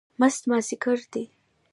مست 0.21 0.43
مازدیګر 0.49 0.99
دی 1.11 1.23